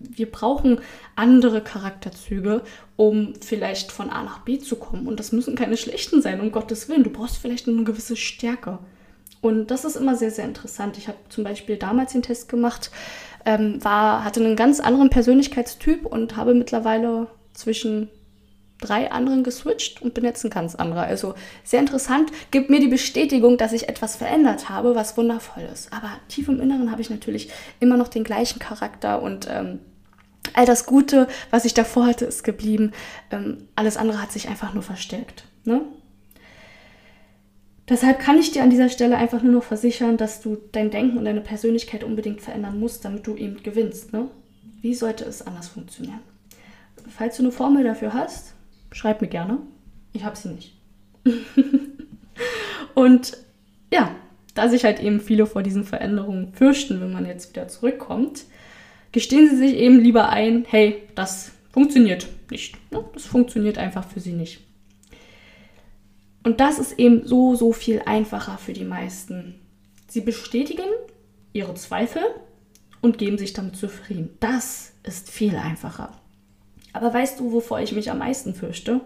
wir 0.00 0.30
brauchen 0.30 0.80
andere 1.14 1.60
Charakterzüge, 1.60 2.62
um 2.96 3.34
vielleicht 3.40 3.92
von 3.92 4.10
A 4.10 4.22
nach 4.22 4.40
B 4.40 4.58
zu 4.58 4.76
kommen. 4.76 5.06
Und 5.06 5.20
das 5.20 5.32
müssen 5.32 5.54
keine 5.54 5.76
schlechten 5.76 6.22
sein, 6.22 6.40
um 6.40 6.52
Gottes 6.52 6.88
Willen. 6.88 7.04
Du 7.04 7.10
brauchst 7.10 7.36
vielleicht 7.36 7.68
eine 7.68 7.84
gewisse 7.84 8.16
Stärke. 8.16 8.78
Und 9.42 9.70
das 9.70 9.84
ist 9.84 9.96
immer 9.96 10.16
sehr, 10.16 10.30
sehr 10.30 10.44
interessant. 10.44 10.98
Ich 10.98 11.08
habe 11.08 11.18
zum 11.28 11.44
Beispiel 11.44 11.76
damals 11.76 12.12
den 12.12 12.22
Test 12.22 12.48
gemacht, 12.48 12.90
ähm, 13.44 13.82
war, 13.82 14.24
hatte 14.24 14.40
einen 14.40 14.56
ganz 14.56 14.80
anderen 14.80 15.10
Persönlichkeitstyp 15.10 16.04
und 16.04 16.36
habe 16.36 16.54
mittlerweile 16.54 17.28
zwischen 17.52 18.08
drei 18.80 19.10
anderen 19.10 19.44
geswitcht 19.44 20.02
und 20.02 20.14
bin 20.14 20.24
jetzt 20.24 20.44
ein 20.44 20.50
ganz 20.50 20.74
anderer. 20.74 21.02
Also 21.02 21.34
sehr 21.64 21.80
interessant, 21.80 22.30
gibt 22.50 22.70
mir 22.70 22.80
die 22.80 22.88
Bestätigung, 22.88 23.58
dass 23.58 23.72
ich 23.72 23.88
etwas 23.88 24.16
verändert 24.16 24.68
habe, 24.68 24.94
was 24.94 25.16
wundervoll 25.16 25.64
ist. 25.72 25.92
Aber 25.92 26.10
tief 26.28 26.48
im 26.48 26.60
Inneren 26.60 26.90
habe 26.90 27.02
ich 27.02 27.10
natürlich 27.10 27.50
immer 27.78 27.96
noch 27.96 28.08
den 28.08 28.24
gleichen 28.24 28.58
Charakter 28.58 29.22
und 29.22 29.48
ähm, 29.50 29.80
all 30.54 30.66
das 30.66 30.86
Gute, 30.86 31.28
was 31.50 31.64
ich 31.64 31.74
davor 31.74 32.06
hatte, 32.06 32.24
ist 32.24 32.44
geblieben. 32.44 32.92
Ähm, 33.30 33.68
alles 33.74 33.96
andere 33.96 34.20
hat 34.20 34.32
sich 34.32 34.48
einfach 34.48 34.74
nur 34.74 34.82
verstärkt. 34.82 35.44
Ne? 35.64 35.82
Deshalb 37.88 38.20
kann 38.20 38.38
ich 38.38 38.52
dir 38.52 38.62
an 38.62 38.70
dieser 38.70 38.88
Stelle 38.88 39.16
einfach 39.16 39.42
nur 39.42 39.52
noch 39.52 39.64
versichern, 39.64 40.16
dass 40.16 40.40
du 40.40 40.58
dein 40.72 40.90
Denken 40.90 41.18
und 41.18 41.24
deine 41.24 41.40
Persönlichkeit 41.40 42.04
unbedingt 42.04 42.40
verändern 42.40 42.78
musst, 42.78 43.04
damit 43.04 43.26
du 43.26 43.36
eben 43.36 43.62
gewinnst. 43.62 44.12
Ne? 44.12 44.28
Wie 44.80 44.94
sollte 44.94 45.24
es 45.24 45.42
anders 45.42 45.68
funktionieren? 45.68 46.20
Falls 47.08 47.36
du 47.36 47.42
eine 47.42 47.52
Formel 47.52 47.84
dafür 47.84 48.14
hast, 48.14 48.54
schreib 48.92 49.20
mir 49.20 49.28
gerne. 49.28 49.58
Ich 50.12 50.24
habe 50.24 50.36
sie 50.36 50.50
nicht. 50.50 50.76
und 52.94 53.36
ja, 53.92 54.14
da 54.54 54.68
sich 54.68 54.84
halt 54.84 55.00
eben 55.00 55.20
viele 55.20 55.46
vor 55.46 55.62
diesen 55.62 55.84
Veränderungen 55.84 56.52
fürchten, 56.52 57.00
wenn 57.00 57.12
man 57.12 57.26
jetzt 57.26 57.50
wieder 57.50 57.68
zurückkommt, 57.68 58.44
gestehen 59.12 59.48
sie 59.48 59.56
sich 59.56 59.74
eben 59.74 60.00
lieber 60.00 60.28
ein, 60.28 60.64
hey, 60.68 61.02
das 61.14 61.52
funktioniert 61.72 62.28
nicht. 62.50 62.76
Ne? 62.92 63.04
Das 63.14 63.26
funktioniert 63.26 63.78
einfach 63.78 64.06
für 64.06 64.20
sie 64.20 64.32
nicht. 64.32 64.60
Und 66.42 66.60
das 66.60 66.78
ist 66.78 66.98
eben 66.98 67.26
so, 67.26 67.54
so 67.54 67.72
viel 67.72 68.02
einfacher 68.06 68.58
für 68.58 68.72
die 68.72 68.84
meisten. 68.84 69.54
Sie 70.08 70.22
bestätigen 70.22 70.88
ihre 71.52 71.74
Zweifel 71.74 72.22
und 73.00 73.18
geben 73.18 73.38
sich 73.38 73.52
damit 73.52 73.76
zufrieden. 73.76 74.30
Das 74.40 74.92
ist 75.02 75.30
viel 75.30 75.56
einfacher. 75.56 76.18
Aber 76.92 77.12
weißt 77.12 77.38
du, 77.40 77.52
wovor 77.52 77.80
ich 77.80 77.92
mich 77.92 78.10
am 78.10 78.18
meisten 78.18 78.54
fürchte? 78.54 79.00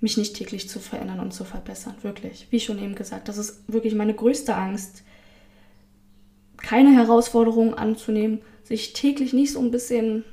Mich 0.00 0.16
nicht 0.16 0.34
täglich 0.34 0.68
zu 0.68 0.80
verändern 0.80 1.20
und 1.20 1.32
zu 1.32 1.44
verbessern. 1.44 1.94
Wirklich. 2.02 2.48
Wie 2.50 2.60
schon 2.60 2.82
eben 2.82 2.94
gesagt, 2.94 3.28
das 3.28 3.38
ist 3.38 3.62
wirklich 3.68 3.94
meine 3.94 4.14
größte 4.14 4.56
Angst. 4.56 5.02
Keine 6.62 6.94
Herausforderungen 6.94 7.74
anzunehmen, 7.74 8.40
sich 8.62 8.92
täglich 8.92 9.32
nicht 9.32 9.52
so 9.52 9.60
ein 9.60 9.70
bisschen 9.70 10.24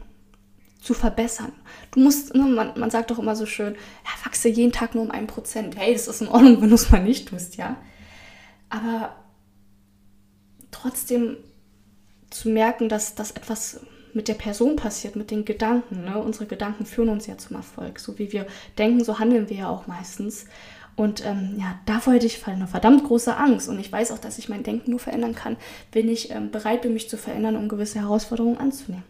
zu 0.82 0.94
verbessern. 0.94 1.52
Du 1.92 2.00
musst, 2.00 2.34
ne, 2.34 2.44
man, 2.44 2.80
man 2.80 2.90
sagt 2.90 3.12
doch 3.12 3.20
immer 3.20 3.36
so 3.36 3.46
schön, 3.46 3.74
ja, 3.74 4.26
wachse 4.26 4.48
jeden 4.48 4.72
Tag 4.72 4.96
nur 4.96 5.04
um 5.04 5.12
ein 5.12 5.28
Prozent. 5.28 5.78
Hey, 5.78 5.94
das 5.94 6.08
ist 6.08 6.22
in 6.22 6.30
Ordnung, 6.30 6.62
wenn 6.62 6.70
du 6.70 6.76
es 6.76 6.90
mal 6.92 7.04
nicht 7.04 7.30
tust, 7.30 7.58
ja. 7.58 7.78
Aber 8.70 9.16
trotzdem 10.72 11.38
zu 12.30 12.50
merken, 12.50 12.90
dass, 12.90 13.16
dass 13.16 13.32
etwas 13.32 13.82
mit 14.14 14.28
der 14.28 14.36
Person 14.36 14.76
passiert, 14.76 15.16
mit 15.16 15.32
den 15.32 15.46
Gedanken. 15.46 16.04
Ne? 16.04 16.18
Unsere 16.18 16.46
Gedanken 16.46 16.86
führen 16.86 17.10
uns 17.10 17.28
ja 17.28 17.38
zum 17.38 17.56
Erfolg. 17.56 18.00
So 18.00 18.18
wie 18.18 18.32
wir 18.32 18.48
denken, 18.78 19.04
so 19.04 19.20
handeln 19.20 19.50
wir 19.50 19.58
ja 19.58 19.70
auch 19.70 19.88
meistens. 19.88 20.46
Und 21.00 21.26
ähm, 21.26 21.56
ja, 21.58 21.80
davor 21.86 22.12
hätte 22.12 22.26
ich 22.26 22.46
eine 22.46 22.68
verdammt 22.68 23.06
große 23.06 23.38
Angst. 23.38 23.70
Und 23.70 23.80
ich 23.80 23.90
weiß 23.90 24.12
auch, 24.12 24.18
dass 24.18 24.38
ich 24.38 24.50
mein 24.50 24.64
Denken 24.64 24.92
nur 24.92 25.00
verändern 25.00 25.34
kann, 25.34 25.56
wenn 25.94 26.10
ich 26.10 26.30
ähm, 26.32 26.52
bereit 26.52 26.82
bin, 26.82 26.92
mich 26.92 27.10
zu 27.10 27.16
verändern, 27.16 27.56
um 27.56 27.70
gewisse 27.70 28.02
Herausforderungen 28.02 28.58
anzunehmen. 28.58 29.06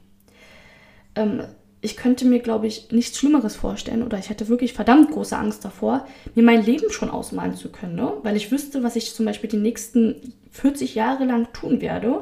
Ähm, 1.16 1.46
ich 1.82 1.98
könnte 1.98 2.26
mir, 2.26 2.42
glaube 2.42 2.68
ich, 2.68 2.92
nichts 2.92 3.18
Schlimmeres 3.18 3.56
vorstellen 3.56 4.04
oder 4.04 4.20
ich 4.20 4.30
hätte 4.30 4.50
wirklich 4.50 4.74
verdammt 4.74 5.10
große 5.10 5.36
Angst 5.36 5.66
davor, 5.66 6.06
mir 6.36 6.44
mein 6.44 6.64
Leben 6.64 6.92
schon 6.92 7.10
ausmalen 7.10 7.56
zu 7.56 7.72
können, 7.72 7.96
ne? 7.96 8.14
weil 8.22 8.36
ich 8.36 8.52
wüsste, 8.52 8.84
was 8.84 8.96
ich 8.96 9.16
zum 9.16 9.26
Beispiel 9.26 9.50
die 9.50 9.58
nächsten 9.58 10.36
40 10.52 10.94
Jahre 10.94 11.26
lang 11.26 11.52
tun 11.54 11.82
werde, 11.82 12.22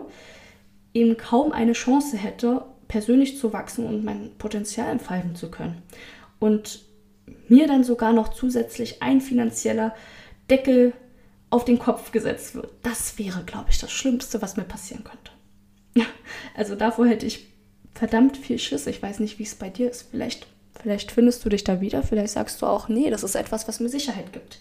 eben 0.93 1.17
kaum 1.17 1.51
eine 1.51 1.73
Chance 1.73 2.15
hätte, 2.15 2.61
persönlich 2.87 3.37
zu 3.37 3.51
wachsen 3.51 3.85
und 3.85 4.05
mein 4.05 4.31
Potenzial 4.37 4.89
entfalten 4.89 5.35
zu 5.35 5.51
können. 5.51 5.81
Und 6.39 6.86
mir 7.49 7.67
dann 7.67 7.83
sogar 7.83 8.13
noch 8.13 8.29
zusätzlich 8.29 9.01
ein 9.01 9.21
finanzieller 9.21 9.93
Deckel 10.49 10.93
auf 11.49 11.65
den 11.65 11.79
Kopf 11.79 12.11
gesetzt 12.11 12.55
wird. 12.55 12.69
Das 12.83 13.17
wäre, 13.17 13.43
glaube 13.43 13.69
ich, 13.69 13.79
das 13.79 13.91
Schlimmste, 13.91 14.41
was 14.41 14.57
mir 14.57 14.63
passieren 14.63 15.03
könnte. 15.03 15.31
Also 16.55 16.75
davor 16.75 17.07
hätte 17.07 17.25
ich 17.25 17.47
verdammt 17.93 18.37
viel 18.37 18.59
Schiss. 18.59 18.87
Ich 18.87 19.01
weiß 19.01 19.19
nicht, 19.19 19.39
wie 19.39 19.43
es 19.43 19.55
bei 19.55 19.69
dir 19.69 19.89
ist. 19.89 20.07
Vielleicht, 20.11 20.47
vielleicht 20.81 21.11
findest 21.11 21.45
du 21.45 21.49
dich 21.49 21.63
da 21.63 21.81
wieder. 21.81 22.03
Vielleicht 22.03 22.33
sagst 22.33 22.61
du 22.61 22.65
auch, 22.65 22.89
nee, 22.89 23.09
das 23.09 23.23
ist 23.23 23.35
etwas, 23.35 23.67
was 23.67 23.79
mir 23.79 23.89
Sicherheit 23.89 24.33
gibt. 24.33 24.59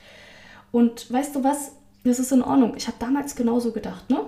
Und 0.72 1.10
weißt 1.10 1.34
du 1.34 1.44
was? 1.44 1.72
Das 2.04 2.18
ist 2.18 2.32
in 2.32 2.42
Ordnung. 2.42 2.74
Ich 2.76 2.86
habe 2.86 2.98
damals 3.00 3.34
genauso 3.34 3.72
gedacht. 3.72 4.08
Ne? 4.10 4.20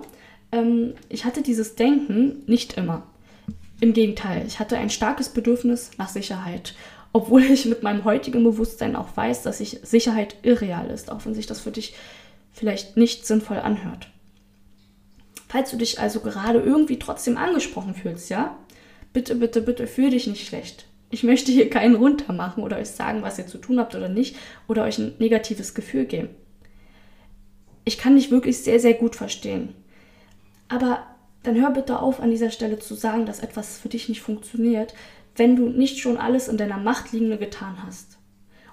Ähm, 0.51 0.93
ich 1.07 1.25
hatte 1.25 1.41
dieses 1.41 1.75
Denken 1.75 2.43
nicht 2.47 2.77
immer. 2.77 3.03
Im 3.81 3.93
Gegenteil, 3.93 4.45
ich 4.45 4.59
hatte 4.59 4.77
ein 4.77 4.89
starkes 4.89 5.29
Bedürfnis 5.29 5.91
nach 5.97 6.09
Sicherheit. 6.09 6.75
Obwohl 7.11 7.43
ich 7.43 7.65
mit 7.65 7.83
meinem 7.83 8.03
heutigen 8.03 8.43
Bewusstsein 8.43 8.95
auch 8.95 9.15
weiß, 9.15 9.41
dass 9.43 9.57
sich 9.57 9.79
Sicherheit 9.83 10.35
irreal 10.43 10.89
ist, 10.89 11.11
auch 11.11 11.25
wenn 11.25 11.33
sich 11.33 11.47
das 11.47 11.59
für 11.59 11.71
dich 11.71 11.95
vielleicht 12.51 12.97
nicht 12.97 13.25
sinnvoll 13.25 13.57
anhört. 13.57 14.09
Falls 15.47 15.71
du 15.71 15.77
dich 15.77 15.99
also 15.99 16.19
gerade 16.19 16.59
irgendwie 16.59 16.99
trotzdem 16.99 17.37
angesprochen 17.37 17.95
fühlst, 17.95 18.29
ja, 18.29 18.55
bitte, 19.13 19.35
bitte, 19.35 19.61
bitte 19.61 19.87
fühl 19.87 20.11
dich 20.11 20.27
nicht 20.27 20.47
schlecht. 20.47 20.85
Ich 21.09 21.23
möchte 21.23 21.51
hier 21.51 21.69
keinen 21.71 21.95
runtermachen 21.95 22.63
oder 22.63 22.77
euch 22.77 22.89
sagen, 22.89 23.23
was 23.23 23.39
ihr 23.39 23.47
zu 23.47 23.57
tun 23.57 23.79
habt 23.79 23.95
oder 23.95 24.09
nicht 24.09 24.35
oder 24.67 24.83
euch 24.83 24.99
ein 24.99 25.15
negatives 25.17 25.73
Gefühl 25.73 26.05
geben. 26.05 26.29
Ich 27.83 27.97
kann 27.97 28.15
dich 28.15 28.29
wirklich 28.29 28.59
sehr, 28.59 28.79
sehr 28.79 28.93
gut 28.93 29.15
verstehen. 29.15 29.73
Aber 30.67 31.07
dann 31.41 31.59
hör 31.59 31.71
bitte 31.71 31.99
auf, 31.99 32.19
an 32.19 32.29
dieser 32.29 32.51
Stelle 32.51 32.77
zu 32.77 32.93
sagen, 32.93 33.25
dass 33.25 33.39
etwas 33.39 33.79
für 33.79 33.89
dich 33.89 34.09
nicht 34.09 34.21
funktioniert, 34.21 34.93
wenn 35.35 35.55
du 35.55 35.69
nicht 35.69 35.99
schon 35.99 36.17
alles 36.17 36.47
in 36.47 36.57
deiner 36.57 36.77
Macht 36.77 37.11
liegende 37.11 37.37
getan 37.37 37.77
hast. 37.85 38.17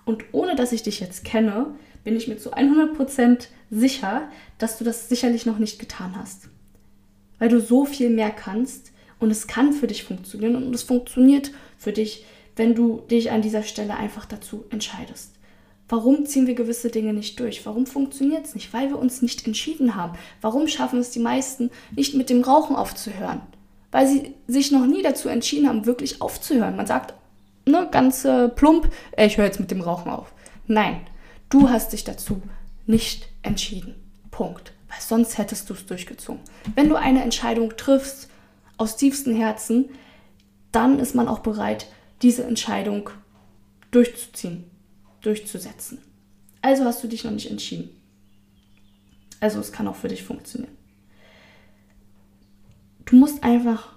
Und 0.05 0.25
ohne 0.33 0.55
dass 0.55 0.73
ich 0.73 0.83
dich 0.83 1.01
jetzt 1.01 1.25
kenne, 1.25 1.75
bin 2.05 2.17
ich 2.17 2.29
mir 2.29 2.39
zu 2.39 2.55
100% 2.55 3.49
sicher, 3.71 4.29
dass 4.59 4.79
du 4.79 4.85
das 4.85 5.09
sicherlich 5.09 5.47
noch 5.47 5.59
nicht 5.59 5.79
getan 5.79 6.15
hast. 6.17 6.49
Weil 7.39 7.49
du 7.49 7.61
so 7.61 7.85
viel 7.85 8.11
mehr 8.11 8.31
kannst, 8.31 8.93
und 9.19 9.31
es 9.31 9.47
kann 9.47 9.73
für 9.73 9.87
dich 9.87 10.05
funktionieren 10.05 10.57
und 10.57 10.75
es 10.75 10.83
funktioniert 10.83 11.51
für 11.79 11.93
dich, 11.93 12.25
wenn 12.55 12.75
du 12.75 13.03
dich 13.11 13.31
an 13.31 13.43
dieser 13.43 13.63
Stelle 13.63 13.97
einfach 13.97 14.27
dazu 14.27 14.65
entscheidest. 14.71 15.33
Warum 15.89 16.27
ziehen 16.27 16.47
wir 16.47 16.55
gewisse 16.55 16.91
Dinge 16.91 17.13
nicht 17.13 17.39
durch? 17.39 17.65
Warum 17.65 17.87
funktioniert 17.87 18.45
es 18.45 18.55
nicht? 18.55 18.73
Weil 18.73 18.89
wir 18.89 18.99
uns 18.99 19.23
nicht 19.23 19.47
entschieden 19.47 19.95
haben. 19.95 20.19
Warum 20.41 20.67
schaffen 20.67 20.99
es 20.99 21.11
die 21.11 21.21
meisten 21.21 21.71
nicht 21.95 22.15
mit 22.15 22.29
dem 22.29 22.43
Rauchen 22.43 22.75
aufzuhören? 22.75 23.41
Weil 23.91 24.07
sie 24.07 24.35
sich 24.47 24.73
noch 24.73 24.87
nie 24.87 25.03
dazu 25.03 25.29
entschieden 25.29 25.69
haben, 25.69 25.87
wirklich 25.87 26.21
aufzuhören. 26.21 26.77
Man 26.77 26.87
sagt, 26.87 27.15
ne, 27.67 27.89
ganz 27.91 28.25
äh, 28.25 28.49
plump, 28.49 28.91
ich 29.17 29.37
höre 29.37 29.47
jetzt 29.47 29.61
mit 29.61 29.71
dem 29.71 29.81
Rauchen 29.81 30.11
auf. 30.11 30.33
Nein, 30.67 31.01
du 31.49 31.69
hast 31.69 31.93
dich 31.93 32.05
dazu 32.05 32.43
nicht 32.87 33.29
entschieden. 33.43 33.95
Punkt. 34.31 34.73
Weil 34.89 35.01
sonst 35.01 35.39
hättest 35.39 35.69
du 35.69 35.75
es 35.75 35.87
durchgezogen. 35.87 36.41
Wenn 36.75 36.89
du 36.89 36.97
eine 36.97 37.23
Entscheidung 37.23 37.77
triffst, 37.77 38.29
aus 38.77 38.97
tiefstem 38.97 39.35
Herzen, 39.37 39.91
dann 40.73 40.99
ist 40.99 41.15
man 41.15 41.29
auch 41.29 41.41
bereit, 41.41 41.87
diese 42.23 42.45
Entscheidung 42.45 43.11
durchzuziehen, 43.91 44.65
durchzusetzen. 45.23 45.99
Also 46.63 46.85
hast 46.85 47.03
du 47.03 47.09
dich 47.09 47.25
noch 47.25 47.31
nicht 47.31 47.51
entschieden. 47.51 47.91
Also 49.41 49.61
es 49.61 49.73
kann 49.73 49.89
auch 49.89 49.97
für 49.97 50.09
dich 50.09 50.23
funktionieren. 50.23 50.76
Du 53.07 53.17
musst 53.17 53.43
einfach 53.43 53.93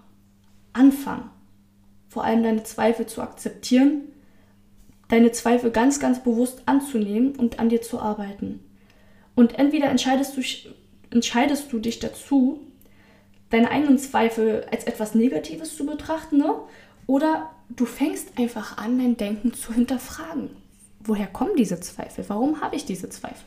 anfangen, 0.71 1.29
vor 2.07 2.23
allem 2.23 2.43
deine 2.43 2.63
Zweifel 2.63 3.07
zu 3.07 3.21
akzeptieren, 3.21 4.03
deine 5.09 5.31
Zweifel 5.31 5.71
ganz, 5.71 5.99
ganz 5.99 6.23
bewusst 6.23 6.61
anzunehmen 6.67 7.35
und 7.35 7.59
an 7.59 7.69
dir 7.69 7.81
zu 7.81 7.99
arbeiten. 7.99 8.59
Und 9.35 9.57
entweder 9.57 9.89
entscheidest 9.89 10.37
du, 10.37 10.41
entscheidest 11.09 11.73
du 11.73 11.79
dich 11.79 11.99
dazu, 11.99 12.59
deine 13.49 13.71
eigenen 13.71 13.97
Zweifel 13.97 14.65
als 14.71 14.83
etwas 14.83 15.15
Negatives 15.15 15.75
zu 15.75 15.85
betrachten, 15.85 16.37
ne? 16.37 16.53
oder 17.07 17.49
du 17.69 17.85
fängst 17.85 18.37
einfach 18.37 18.77
an, 18.77 18.99
dein 18.99 19.17
Denken 19.17 19.53
zu 19.53 19.73
hinterfragen. 19.73 20.51
Woher 20.99 21.27
kommen 21.27 21.55
diese 21.57 21.79
Zweifel? 21.79 22.25
Warum 22.27 22.61
habe 22.61 22.75
ich 22.75 22.85
diese 22.85 23.09
Zweifel? 23.09 23.45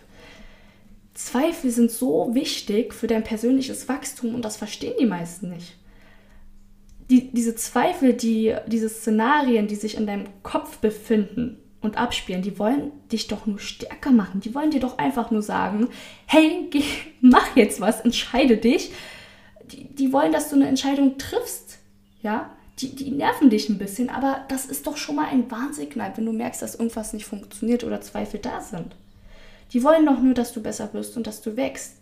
Zweifel 1.14 1.70
sind 1.70 1.90
so 1.90 2.34
wichtig 2.34 2.94
für 2.94 3.06
dein 3.06 3.24
persönliches 3.24 3.88
Wachstum 3.88 4.34
und 4.34 4.44
das 4.44 4.56
verstehen 4.56 4.94
die 4.98 5.06
meisten 5.06 5.50
nicht. 5.50 5.76
Die, 7.10 7.30
diese 7.32 7.54
Zweifel, 7.54 8.14
die, 8.14 8.54
diese 8.66 8.88
Szenarien, 8.88 9.66
die 9.66 9.74
sich 9.74 9.96
in 9.96 10.06
deinem 10.06 10.26
Kopf 10.42 10.78
befinden 10.78 11.58
und 11.82 11.98
abspielen, 11.98 12.42
die 12.42 12.58
wollen 12.58 12.92
dich 13.10 13.26
doch 13.26 13.46
nur 13.46 13.58
stärker 13.58 14.12
machen. 14.12 14.40
Die 14.40 14.54
wollen 14.54 14.70
dir 14.70 14.80
doch 14.80 14.98
einfach 14.98 15.30
nur 15.30 15.42
sagen, 15.42 15.88
hey, 16.26 16.68
geh, 16.70 16.84
mach 17.20 17.56
jetzt 17.56 17.80
was, 17.80 18.00
entscheide 18.00 18.56
dich 18.56 18.92
die, 19.72 19.84
die 19.94 20.12
wollen, 20.12 20.32
dass 20.32 20.50
du 20.50 20.56
eine 20.56 20.68
Entscheidung 20.68 21.18
triffst. 21.18 21.78
Ja, 22.22 22.50
die, 22.78 22.94
die 22.94 23.10
nerven 23.10 23.50
dich 23.50 23.68
ein 23.68 23.78
bisschen, 23.78 24.08
aber 24.08 24.44
das 24.48 24.66
ist 24.66 24.86
doch 24.86 24.96
schon 24.96 25.16
mal 25.16 25.28
ein 25.28 25.50
Warnsignal, 25.50 26.12
wenn 26.16 26.26
du 26.26 26.32
merkst, 26.32 26.62
dass 26.62 26.74
irgendwas 26.74 27.12
nicht 27.12 27.26
funktioniert 27.26 27.84
oder 27.84 28.00
Zweifel 28.00 28.40
da 28.40 28.60
sind. 28.60 28.94
Die 29.72 29.82
wollen 29.82 30.06
doch 30.06 30.20
nur, 30.20 30.34
dass 30.34 30.52
du 30.52 30.62
besser 30.62 30.92
wirst 30.92 31.16
und 31.16 31.26
dass 31.26 31.40
du 31.40 31.56
wächst. 31.56 31.96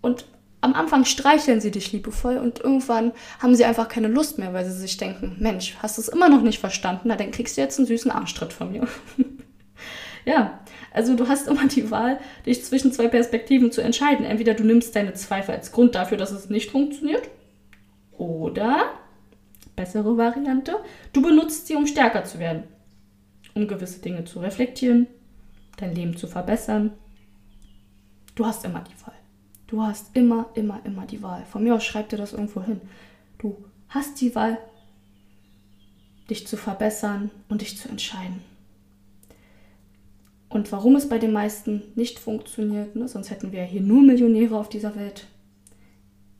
Und 0.00 0.24
am 0.60 0.74
Anfang 0.74 1.04
streicheln 1.04 1.60
sie 1.60 1.70
dich 1.70 1.92
liebevoll 1.92 2.38
und 2.38 2.60
irgendwann 2.60 3.12
haben 3.38 3.54
sie 3.54 3.64
einfach 3.64 3.88
keine 3.88 4.08
Lust 4.08 4.38
mehr, 4.38 4.52
weil 4.52 4.64
sie 4.64 4.72
sich 4.72 4.96
denken, 4.96 5.36
Mensch, 5.38 5.76
hast 5.80 5.96
du 5.96 6.02
es 6.02 6.08
immer 6.08 6.28
noch 6.28 6.42
nicht 6.42 6.58
verstanden? 6.58 7.02
Na, 7.04 7.16
dann 7.16 7.30
kriegst 7.30 7.56
du 7.56 7.60
jetzt 7.60 7.78
einen 7.78 7.86
süßen 7.86 8.10
Arschtritt 8.10 8.52
von 8.52 8.72
mir. 8.72 8.88
ja, 10.24 10.58
also 10.92 11.14
du 11.14 11.28
hast 11.28 11.46
immer 11.46 11.68
die 11.68 11.90
Wahl, 11.90 12.18
dich 12.46 12.64
zwischen 12.64 12.90
zwei 12.90 13.06
Perspektiven 13.06 13.70
zu 13.70 13.80
entscheiden. 13.80 14.24
Entweder 14.24 14.54
du 14.54 14.64
nimmst 14.64 14.96
deine 14.96 15.14
Zweifel 15.14 15.54
als 15.54 15.70
Grund 15.70 15.94
dafür, 15.94 16.18
dass 16.18 16.32
es 16.32 16.50
nicht 16.50 16.70
funktioniert, 16.70 17.28
oder, 18.12 18.92
bessere 19.76 20.16
Variante, 20.16 20.76
du 21.12 21.22
benutzt 21.22 21.66
sie, 21.66 21.76
um 21.76 21.86
stärker 21.86 22.24
zu 22.24 22.38
werden, 22.38 22.64
um 23.54 23.68
gewisse 23.68 24.00
Dinge 24.00 24.24
zu 24.24 24.40
reflektieren, 24.40 25.06
dein 25.76 25.94
Leben 25.94 26.16
zu 26.16 26.26
verbessern. 26.26 26.92
Du 28.34 28.44
hast 28.46 28.64
immer 28.64 28.80
die 28.80 29.06
Wahl. 29.06 29.14
Du 29.66 29.82
hast 29.82 30.14
immer, 30.14 30.50
immer, 30.54 30.80
immer 30.84 31.06
die 31.06 31.22
Wahl. 31.22 31.44
Von 31.46 31.64
mir 31.64 31.74
aus 31.74 31.84
schreib 31.84 32.08
dir 32.08 32.16
das 32.16 32.32
irgendwo 32.32 32.62
hin. 32.62 32.80
Du 33.38 33.56
hast 33.88 34.20
die 34.20 34.34
Wahl, 34.34 34.58
dich 36.30 36.46
zu 36.46 36.56
verbessern 36.56 37.30
und 37.48 37.60
dich 37.60 37.78
zu 37.78 37.88
entscheiden. 37.88 38.42
Und 40.48 40.70
warum 40.72 40.96
es 40.96 41.08
bei 41.08 41.18
den 41.18 41.32
meisten 41.32 41.82
nicht 41.94 42.18
funktioniert, 42.18 42.96
ne? 42.96 43.08
sonst 43.08 43.30
hätten 43.30 43.52
wir 43.52 43.64
hier 43.64 43.80
nur 43.80 44.02
Millionäre 44.02 44.56
auf 44.56 44.68
dieser 44.68 44.94
Welt 44.96 45.26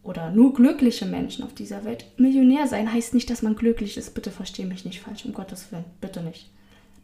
oder 0.02 0.30
nur 0.30 0.54
glückliche 0.54 1.06
Menschen 1.06 1.44
auf 1.44 1.52
dieser 1.52 1.84
Welt. 1.84 2.06
Millionär 2.16 2.68
sein 2.68 2.92
heißt 2.92 3.14
nicht, 3.14 3.28
dass 3.28 3.42
man 3.42 3.56
glücklich 3.56 3.96
ist. 3.96 4.14
Bitte 4.14 4.30
verstehe 4.30 4.66
mich 4.66 4.84
nicht 4.84 5.00
falsch, 5.00 5.24
um 5.24 5.32
Gottes 5.32 5.72
Willen, 5.72 5.84
bitte 6.00 6.22
nicht. 6.22 6.50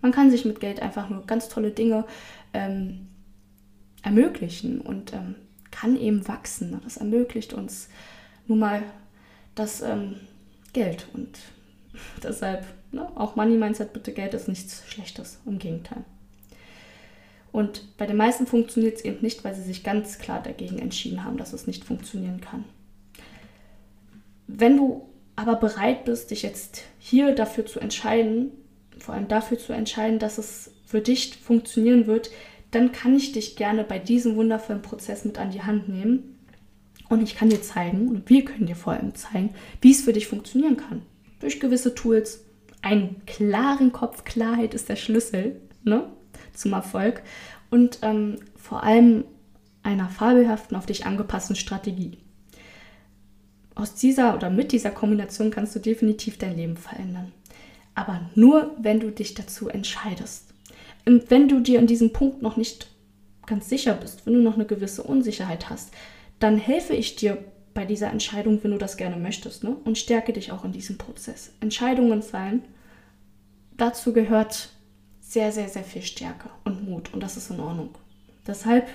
Man 0.02 0.12
kann 0.12 0.30
sich 0.30 0.44
mit 0.44 0.61
Geld 0.61 0.82
einfach 0.82 1.09
nur 1.09 1.25
ganz 1.26 1.49
tolle 1.49 1.71
Dinge 1.71 2.04
ähm, 2.52 3.09
ermöglichen 4.02 4.80
und 4.80 5.14
ähm, 5.14 5.37
kann 5.71 5.97
eben 5.97 6.28
wachsen. 6.28 6.78
Das 6.85 6.99
ermöglicht 6.99 7.54
uns 7.54 7.88
nun 8.47 8.59
mal 8.59 8.82
das 9.54 9.80
ähm, 9.80 10.16
Geld 10.75 11.06
und 11.14 11.38
Deshalb, 12.23 12.64
ne, 12.90 13.09
auch 13.14 13.37
Money 13.37 13.56
Mindset, 13.56 13.92
bitte 13.92 14.12
Geld 14.12 14.35
ist 14.35 14.49
nichts 14.49 14.82
Schlechtes, 14.88 15.38
im 15.47 15.59
Gegenteil. 15.59 16.04
Und 17.50 17.97
bei 17.99 18.06
den 18.06 18.16
meisten 18.16 18.47
funktioniert 18.47 18.97
es 18.97 19.04
eben 19.04 19.21
nicht, 19.21 19.44
weil 19.44 19.54
sie 19.54 19.62
sich 19.62 19.85
ganz 19.85 20.18
klar 20.18 20.42
dagegen 20.42 20.78
entschieden 20.78 21.25
haben, 21.25 21.37
dass 21.37 21.52
es 21.52 21.66
nicht 21.66 21.85
funktionieren 21.85 22.40
kann. 22.40 22.64
Wenn 24.47 24.76
du 24.76 25.06
aber 25.37 25.56
bereit 25.56 26.04
bist, 26.04 26.30
dich 26.30 26.42
jetzt 26.42 26.82
hier 26.99 27.35
dafür 27.35 27.66
zu 27.66 27.78
entscheiden, 27.78 28.52
vor 28.99 29.14
allem 29.14 29.28
dafür 29.28 29.58
zu 29.58 29.72
entscheiden, 29.72 30.18
dass 30.18 30.38
es 30.38 30.72
für 30.87 31.00
dich 31.00 31.37
funktionieren 31.37 32.06
wird, 32.06 32.30
dann 32.70 32.92
kann 32.92 33.14
ich 33.14 33.32
dich 33.32 33.56
gerne 33.56 33.84
bei 33.84 33.99
diesem 33.99 34.37
wundervollen 34.37 34.82
Prozess 34.82 35.25
mit 35.25 35.38
an 35.38 35.50
die 35.50 35.62
Hand 35.62 35.88
nehmen. 35.88 36.38
Und 37.08 37.22
ich 37.22 37.34
kann 37.34 37.50
dir 37.50 37.61
zeigen, 37.61 38.08
und 38.08 38.30
wir 38.30 38.44
können 38.44 38.66
dir 38.66 38.76
vor 38.76 38.94
allem 38.94 39.14
zeigen, 39.14 39.50
wie 39.80 39.90
es 39.90 40.02
für 40.02 40.12
dich 40.12 40.26
funktionieren 40.26 40.76
kann. 40.76 41.02
Durch 41.40 41.61
gewisse 41.61 41.94
Tools. 41.94 42.44
Einen 42.80 43.25
klaren 43.26 43.92
Kopf, 43.92 44.25
Klarheit 44.25 44.75
ist 44.75 44.88
der 44.88 44.96
Schlüssel 44.96 45.61
ne, 45.84 46.08
zum 46.52 46.72
Erfolg. 46.72 47.22
Und 47.70 48.00
ähm, 48.02 48.37
vor 48.56 48.82
allem 48.82 49.25
einer 49.84 50.08
fabelhaften, 50.08 50.76
auf 50.76 50.87
dich 50.87 51.06
angepassten 51.06 51.54
Strategie 51.54 52.18
aus 53.75 53.94
dieser 53.94 54.34
oder 54.34 54.50
mit 54.50 54.72
dieser 54.72 54.90
Kombination 54.90 55.50
kannst 55.50 55.75
du 55.75 55.80
definitiv 55.80 56.38
dein 56.38 56.56
Leben 56.56 56.76
verändern. 56.76 57.32
Aber 57.94 58.22
nur, 58.34 58.75
wenn 58.78 59.00
du 59.00 59.11
dich 59.11 59.34
dazu 59.34 59.68
entscheidest. 59.68 60.52
Und 61.04 61.30
wenn 61.30 61.49
du 61.49 61.61
dir 61.61 61.78
in 61.78 61.87
diesem 61.87 62.12
Punkt 62.12 62.42
noch 62.42 62.56
nicht 62.56 62.88
ganz 63.46 63.68
sicher 63.68 63.94
bist, 63.94 64.25
wenn 64.25 64.34
du 64.34 64.40
noch 64.40 64.54
eine 64.54 64.66
gewisse 64.66 65.02
Unsicherheit 65.02 65.68
hast, 65.68 65.92
dann 66.38 66.56
helfe 66.58 66.94
ich 66.94 67.16
dir 67.16 67.44
bei 67.75 67.84
dieser 67.84 68.11
Entscheidung, 68.11 68.62
wenn 68.62 68.70
du 68.70 68.78
das 68.78 68.96
gerne 68.96 69.16
möchtest, 69.16 69.64
ne? 69.64 69.76
und 69.84 69.99
stärke 69.99 70.32
dich 70.32 70.52
auch 70.52 70.64
in 70.64 70.72
diesem 70.72 70.99
Prozess. 70.99 71.52
Entscheidungen 71.61 72.22
fallen, 72.22 72.62
dazu 73.76 74.12
gehört 74.12 74.70
sehr, 75.20 75.52
sehr, 75.52 75.68
sehr 75.68 75.84
viel 75.84 76.02
Stärke 76.02 76.50
und 76.64 76.87
Mut 76.88 77.12
und 77.14 77.22
das 77.22 77.37
ist 77.37 77.50
in 77.50 77.61
Ordnung. 77.61 77.90
Deshalb, 78.46 78.88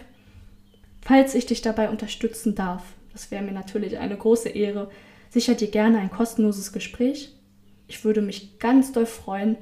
falls 1.02 1.34
ich 1.36 1.46
dich 1.46 1.62
dabei 1.62 1.90
unterstützen 1.90 2.54
darf, 2.54 2.84
das 3.14 3.32
wäre 3.32 3.44
mir 3.44 3.54
natürlich 3.54 3.98
eine 3.98 4.16
große 4.16 4.50
Ehre. 4.50 4.92
Sicher 5.30 5.56
dir 5.56 5.70
gerne 5.70 5.98
ein 5.98 6.12
kostenloses 6.12 6.72
Gespräch. 6.72 7.34
Ich 7.88 8.04
würde 8.04 8.22
mich 8.22 8.60
ganz 8.60 8.92
doll 8.92 9.06
freuen, 9.06 9.58